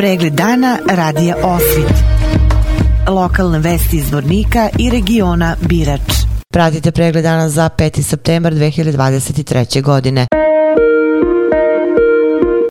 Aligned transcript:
Pregled 0.00 0.32
dana 0.32 0.78
radija 0.90 1.36
Osvit. 1.42 1.92
Lokalne 3.08 3.58
vesti 3.58 3.96
iz 3.96 4.12
Vornika 4.12 4.68
i 4.78 4.90
regiona 4.90 5.56
Birač. 5.60 6.00
Pratite 6.48 6.92
pregled 6.92 7.24
dana 7.24 7.48
za 7.48 7.68
5. 7.78 8.02
septembar 8.02 8.52
2023. 8.52 9.82
godine. 9.82 10.26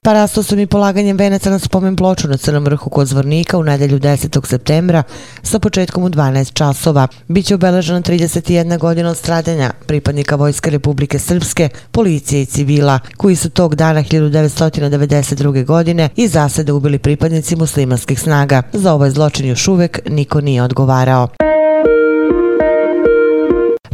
Parasto 0.10 0.44
sam 0.44 0.60
i 0.60 0.68
polaganjem 0.68 1.18
venaca 1.18 1.49
na 1.49 1.60
spomen 1.60 1.96
ploču 1.96 2.28
na 2.28 2.38
Crnom 2.38 2.63
vrhu 2.65 2.90
kod 2.90 3.08
Zvornika 3.08 3.58
u 3.58 3.63
nedelju 3.63 4.00
10. 4.00 4.47
septembra 4.47 5.04
sa 5.44 5.60
početkom 5.60 6.04
u 6.04 6.10
12 6.10 6.54
časova. 6.54 7.08
Biće 7.28 7.56
obeležena 7.56 8.01
31 8.01 8.78
godina 8.78 9.10
od 9.10 9.18
stradanja 9.18 9.72
pripadnika 9.86 10.36
Vojske 10.36 10.69
Republike 10.69 11.19
Srpske, 11.19 11.69
policije 11.92 12.42
i 12.42 12.46
civila, 12.46 13.00
koji 13.18 13.36
su 13.36 13.50
tog 13.50 13.76
dana 13.76 14.04
1992. 14.04 15.65
godine 15.65 16.10
i 16.16 16.28
zasede 16.28 16.72
ubili 16.72 17.00
pripadnici 17.00 17.55
muslimanskih 17.55 18.20
snaga. 18.20 18.62
Za 18.73 18.94
ovaj 18.94 19.10
zločin 19.10 19.48
još 19.48 19.68
uvek 19.68 20.00
niko 20.05 20.41
nije 20.41 20.64
odgovarao. 20.64 21.28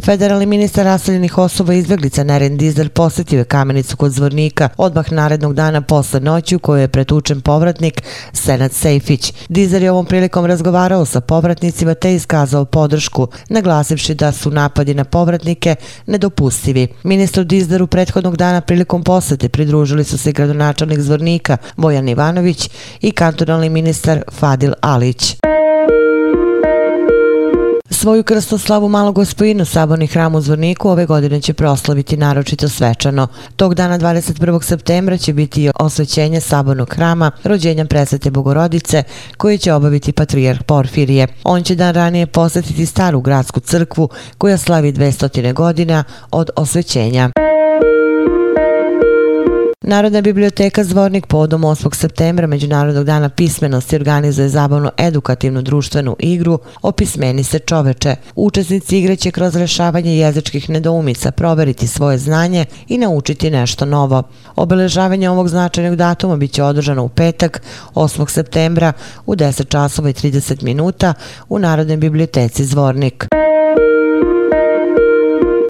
Federalni 0.06 0.46
ministar 0.46 0.84
raseljenih 0.84 1.38
osoba 1.38 1.74
i 1.74 1.78
izbjeglica 1.78 2.24
Neren 2.24 2.56
Dizdar 2.56 2.88
posjetio 2.88 3.38
je 3.38 3.44
kamenicu 3.44 3.96
kod 3.96 4.12
zvornika 4.12 4.68
odmah 4.76 5.12
narednog 5.12 5.54
dana 5.54 5.80
posle 5.80 6.20
noći 6.20 6.56
u 6.56 6.58
kojoj 6.58 6.82
je 6.82 6.88
pretučen 6.88 7.40
povratnik 7.40 8.02
Senat 8.32 8.72
Sejfić. 8.72 9.32
Dizdar 9.48 9.82
je 9.82 9.90
ovom 9.90 10.06
prilikom 10.06 10.46
razgovarao 10.46 11.04
sa 11.04 11.20
povratnicima 11.20 11.94
te 11.94 12.14
iskazao 12.14 12.64
podršku, 12.64 13.28
naglasivši 13.48 14.14
da 14.14 14.32
su 14.32 14.50
napadi 14.50 14.94
na 14.94 15.04
povratnike 15.04 15.74
nedopustivi. 16.06 16.88
Ministru 17.02 17.44
Dizdaru 17.44 17.86
prethodnog 17.86 18.36
dana 18.36 18.60
prilikom 18.60 19.02
posete 19.02 19.48
pridružili 19.48 20.04
su 20.04 20.18
se 20.18 20.32
gradonačelnik 20.32 21.00
zvornika 21.00 21.56
Bojan 21.76 22.08
Ivanović 22.08 22.70
i 23.00 23.10
kantonalni 23.10 23.68
ministar 23.68 24.22
Fadil 24.32 24.72
Alić. 24.80 25.36
Svoju 27.90 28.22
krstoslavu 28.22 28.88
malog 28.88 29.14
gospojinu 29.14 29.64
Saborni 29.64 30.06
hram 30.06 30.34
u 30.34 30.40
Zvorniku 30.40 30.90
ove 30.90 31.06
godine 31.06 31.40
će 31.40 31.54
proslaviti 31.54 32.16
naročito 32.16 32.68
svečano. 32.68 33.28
Tog 33.56 33.74
dana 33.74 33.98
21. 33.98 34.62
septembra 34.62 35.16
će 35.16 35.32
biti 35.32 35.70
osvećenje 35.74 36.40
Sabornog 36.40 36.94
hrama 36.94 37.30
rođenja 37.44 37.84
presvete 37.84 38.30
Bogorodice 38.30 39.02
koji 39.36 39.58
će 39.58 39.72
obaviti 39.72 40.12
patrijarh 40.12 40.62
Porfirije. 40.62 41.26
On 41.44 41.62
će 41.62 41.74
dan 41.74 41.94
ranije 41.94 42.26
posjetiti 42.26 42.86
staru 42.86 43.20
gradsku 43.20 43.60
crkvu 43.60 44.08
koja 44.38 44.58
slavi 44.58 44.92
200 44.92 45.52
godina 45.52 46.04
od 46.30 46.50
osvećenja. 46.56 47.30
Narodna 49.88 50.20
biblioteka 50.20 50.84
Zvornik 50.84 51.26
podom 51.26 51.62
8. 51.62 51.94
septembra 51.94 52.46
Međunarodnog 52.46 53.04
dana 53.04 53.28
pismenosti 53.28 53.96
organizuje 53.96 54.48
zabavnu 54.48 54.90
edukativnu 54.98 55.62
društvenu 55.62 56.16
igru 56.18 56.58
Opismeni 56.82 57.44
se 57.44 57.58
čoveče. 57.58 58.16
Učesnici 58.34 58.98
igre 58.98 59.16
će 59.16 59.30
kroz 59.30 59.56
rešavanje 59.56 60.18
jezičkih 60.18 60.70
nedoumica 60.70 61.30
proveriti 61.30 61.86
svoje 61.86 62.18
znanje 62.18 62.64
i 62.88 62.98
naučiti 62.98 63.50
nešto 63.50 63.84
novo. 63.84 64.22
Obeležavanje 64.56 65.30
ovog 65.30 65.48
značajnog 65.48 65.96
datuma 65.96 66.36
biće 66.36 66.62
održano 66.62 67.04
u 67.04 67.08
petak 67.08 67.62
8. 67.94 68.28
septembra 68.28 68.92
u 69.26 69.34
10 69.34 69.68
časova 69.68 70.10
i 70.10 70.12
30 70.12 70.62
minuta 70.62 71.14
u 71.48 71.58
Narodnoj 71.58 71.96
biblioteci 71.96 72.64
Zvornik. 72.64 73.26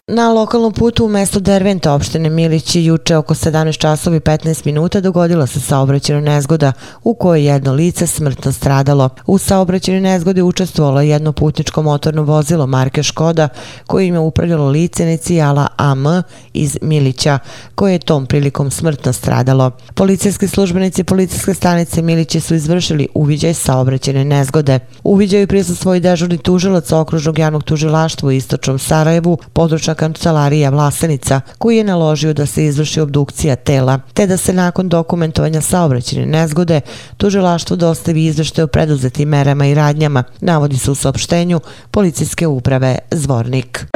Na 0.09 0.33
lokalnom 0.33 0.73
putu 0.73 1.05
u 1.05 1.09
mesto 1.09 1.41
Derventa 1.41 1.93
opštine 1.93 2.31
Milići 2.31 2.85
juče 2.85 3.17
oko 3.17 3.35
17 3.35 3.79
časova 3.79 4.17
i 4.17 4.21
15 4.21 4.67
minuta 4.67 5.01
dogodila 5.01 5.47
se 5.47 5.61
saobraćena 5.61 6.21
nezgoda 6.21 6.73
u 7.03 7.15
kojoj 7.15 7.47
jedno 7.47 7.73
lice 7.73 8.07
smrtno 8.07 8.53
stradalo. 8.53 9.09
U 9.27 9.39
saobraćenoj 9.39 10.01
nezgodi 10.01 10.43
učestvovalo 10.43 11.01
je 11.01 11.09
jedno 11.09 11.33
putničko 11.33 11.83
motorno 11.83 12.23
vozilo 12.23 12.67
marke 12.67 13.03
Škoda 13.03 13.49
koje 13.87 14.07
je 14.07 14.19
upravljalo 14.19 14.69
lice 14.69 15.03
inicijala 15.03 15.67
AM 15.77 16.05
iz 16.53 16.79
Milića 16.83 17.39
koje 17.75 17.93
je 17.93 17.99
tom 17.99 18.27
prilikom 18.27 18.71
smrtno 18.71 19.13
stradalo. 19.13 19.71
Policijski 19.95 20.49
službenici 20.49 21.05
policijske 21.05 21.55
stanice 21.55 22.03
Milići 22.03 22.41
su 22.41 22.55
izvršili 22.55 23.09
uviđaj 23.15 23.55
saobraćene 23.55 24.25
nezgode. 24.25 24.79
Uviđaju 25.05 25.47
prisustvo 25.47 25.95
i 25.95 26.01
dežurni 26.01 26.39
tužilac 26.39 26.93
okružnog 26.93 27.39
javnog 27.39 27.65
tužilaštva 27.65 28.27
u 28.27 28.33
istočnom 28.33 28.79
Sarajevu, 28.79 29.39
područna 29.53 29.96
kancelarija 29.97 30.71
Vlasenica, 30.71 31.41
koji 31.59 31.77
je 31.77 31.85
naložio 31.85 32.33
da 32.33 32.47
se 32.47 32.65
izvrši 32.65 33.01
obdukcija 33.01 33.57
tela, 33.57 34.01
te 34.15 34.27
da 34.27 34.37
se 34.37 34.53
nakon 34.53 34.89
dokumentovanja 34.89 35.61
saobraćene 35.61 36.27
nezgode 36.27 36.81
tužilaštvo 37.17 37.77
dostavi 37.77 38.25
izvešte 38.25 38.63
o 38.63 38.67
preduzetim 38.67 39.29
merama 39.29 39.67
i 39.67 39.75
radnjama, 39.75 40.25
navodi 40.41 40.79
se 40.79 40.91
u 40.91 40.95
saopštenju 40.95 41.61
policijske 41.91 42.47
uprave 42.47 42.99
Zvornik. 43.11 43.87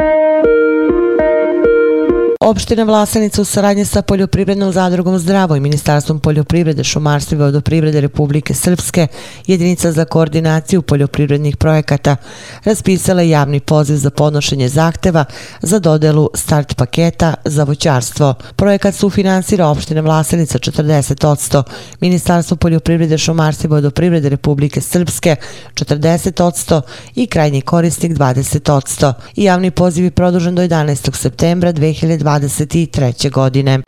Opština 2.43 2.83
Vlasenica 2.83 3.41
u 3.41 3.45
saradnje 3.45 3.85
sa 3.85 4.01
Poljoprivrednom 4.01 4.71
zadrugom 4.71 5.19
Zdravo 5.19 5.55
i 5.55 5.59
Ministarstvom 5.59 6.19
poljoprivrede, 6.19 6.83
šumarstva 6.83 7.35
i 7.35 7.39
vodoprivrede 7.39 8.01
Republike 8.01 8.53
Srpske, 8.53 9.07
jedinica 9.47 9.91
za 9.91 10.05
koordinaciju 10.05 10.81
poljoprivrednih 10.81 11.57
projekata, 11.57 12.15
raspisala 12.63 13.21
javni 13.21 13.59
poziv 13.59 13.95
za 13.95 14.09
podnošenje 14.09 14.69
zahteva 14.69 15.25
za 15.61 15.79
dodelu 15.79 16.29
start 16.33 16.75
paketa 16.75 17.33
za 17.45 17.63
voćarstvo. 17.63 18.33
Projekat 18.55 18.95
su 18.95 19.09
finansira 19.09 19.67
opština 19.67 20.01
Vlasenica 20.01 20.59
40%, 20.59 21.63
Ministarstvo 21.99 22.57
poljoprivrede, 22.57 23.17
šumarstva 23.17 23.67
i 23.67 23.69
vodoprivrede 23.69 24.29
Republike 24.29 24.81
Srpske 24.81 25.35
40% 25.73 26.81
i 27.15 27.27
krajnji 27.27 27.61
korisnik 27.61 28.11
20%. 28.11 29.13
I 29.35 29.43
javni 29.43 29.71
poziv 29.71 30.03
je 30.03 30.11
produžen 30.11 30.55
do 30.55 30.61
11. 30.61 31.15
septembra 31.15 31.73
2020 31.73 32.30
2023. 32.39 33.31
godine. 33.31 33.81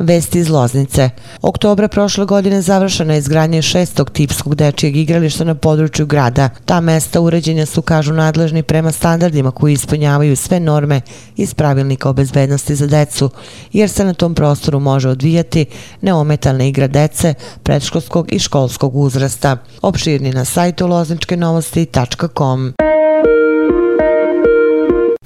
Vesti 0.00 0.38
iz 0.38 0.48
Loznice. 0.48 1.10
Oktobra 1.42 1.88
prošle 1.88 2.24
godine 2.24 2.62
završena 2.62 3.12
je 3.12 3.18
izgradnje 3.18 3.62
šestog 3.62 4.10
tipskog 4.10 4.54
dečijeg 4.54 4.96
igrališta 4.96 5.44
na 5.44 5.54
području 5.54 6.06
grada. 6.06 6.48
Ta 6.64 6.80
mesta 6.80 7.20
uređenja 7.20 7.66
su, 7.66 7.82
kažu 7.82 8.12
nadležni, 8.12 8.62
prema 8.62 8.92
standardima 8.92 9.50
koji 9.50 9.72
ispunjavaju 9.72 10.36
sve 10.36 10.60
norme 10.60 11.00
iz 11.36 11.54
pravilnika 11.54 12.10
o 12.10 12.12
bezbednosti 12.12 12.74
za 12.74 12.86
decu, 12.86 13.30
jer 13.72 13.90
se 13.90 14.04
na 14.04 14.14
tom 14.14 14.34
prostoru 14.34 14.80
može 14.80 15.08
odvijati 15.08 15.66
neometalna 16.00 16.64
igra 16.64 16.86
dece 16.86 17.34
predškolskog 17.62 18.32
i 18.32 18.38
školskog 18.38 18.96
uzrasta. 18.96 19.56
Opširni 19.82 20.30
na 20.30 20.44
sajtu 20.44 20.86
lozničkenovosti.com. 20.86 22.85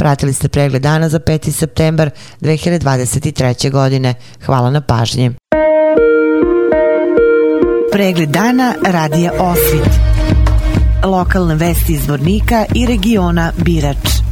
Pratili 0.01 0.33
ste 0.33 0.49
pregled 0.49 0.83
dana 0.83 1.09
za 1.09 1.19
5. 1.19 1.51
septembar 1.53 2.11
2023. 2.41 3.71
godine. 3.71 4.15
Hvala 4.47 4.71
na 4.71 4.81
pažnji. 4.81 5.31
Pregled 7.93 8.29
dana 8.29 8.75
radija 8.87 9.33
Osvit. 9.39 9.93
Lokalne 11.05 11.55
vesti 11.55 11.93
iz 11.93 12.09
Vornika 12.09 12.65
i 12.75 12.87
regiona 12.87 13.53
Birač. 13.57 14.30